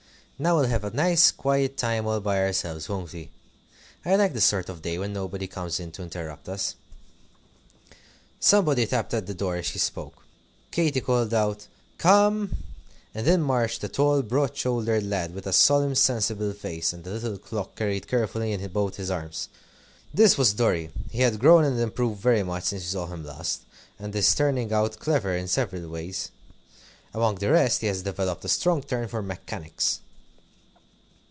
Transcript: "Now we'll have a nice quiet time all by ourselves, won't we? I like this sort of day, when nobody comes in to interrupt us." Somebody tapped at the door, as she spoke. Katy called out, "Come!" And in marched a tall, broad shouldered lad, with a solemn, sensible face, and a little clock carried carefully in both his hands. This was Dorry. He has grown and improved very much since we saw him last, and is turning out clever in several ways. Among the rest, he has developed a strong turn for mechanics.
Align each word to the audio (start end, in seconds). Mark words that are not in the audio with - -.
"Now 0.43 0.55
we'll 0.55 0.69
have 0.69 0.83
a 0.83 0.89
nice 0.89 1.29
quiet 1.29 1.77
time 1.77 2.07
all 2.07 2.19
by 2.19 2.39
ourselves, 2.39 2.89
won't 2.89 3.13
we? 3.13 3.29
I 4.03 4.15
like 4.15 4.33
this 4.33 4.43
sort 4.43 4.69
of 4.69 4.81
day, 4.81 4.97
when 4.97 5.13
nobody 5.13 5.45
comes 5.45 5.79
in 5.79 5.91
to 5.91 6.01
interrupt 6.01 6.49
us." 6.49 6.73
Somebody 8.39 8.87
tapped 8.87 9.13
at 9.13 9.27
the 9.27 9.35
door, 9.35 9.57
as 9.57 9.67
she 9.67 9.77
spoke. 9.77 10.23
Katy 10.71 11.01
called 11.01 11.31
out, 11.31 11.67
"Come!" 11.99 12.57
And 13.13 13.27
in 13.27 13.43
marched 13.43 13.83
a 13.83 13.87
tall, 13.87 14.23
broad 14.23 14.57
shouldered 14.57 15.03
lad, 15.05 15.35
with 15.35 15.45
a 15.45 15.53
solemn, 15.53 15.93
sensible 15.93 16.53
face, 16.53 16.91
and 16.91 17.05
a 17.05 17.11
little 17.11 17.37
clock 17.37 17.75
carried 17.75 18.07
carefully 18.07 18.51
in 18.51 18.67
both 18.71 18.95
his 18.95 19.09
hands. 19.09 19.47
This 20.11 20.39
was 20.39 20.53
Dorry. 20.53 20.89
He 21.11 21.19
has 21.21 21.37
grown 21.37 21.63
and 21.65 21.79
improved 21.79 22.19
very 22.19 22.41
much 22.41 22.63
since 22.63 22.81
we 22.81 22.87
saw 22.87 23.05
him 23.05 23.23
last, 23.23 23.61
and 23.99 24.15
is 24.15 24.33
turning 24.33 24.73
out 24.73 24.97
clever 24.97 25.37
in 25.37 25.47
several 25.47 25.87
ways. 25.87 26.31
Among 27.13 27.35
the 27.35 27.51
rest, 27.51 27.81
he 27.81 27.87
has 27.93 28.01
developed 28.01 28.43
a 28.43 28.49
strong 28.49 28.81
turn 28.81 29.07
for 29.07 29.21
mechanics. 29.21 29.99